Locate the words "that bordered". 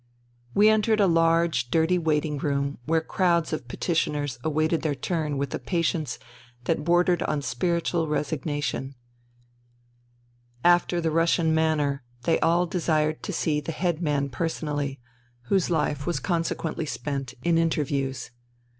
6.63-7.21